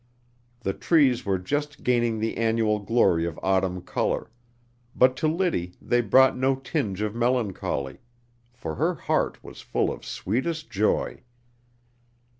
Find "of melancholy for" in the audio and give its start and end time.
7.03-8.73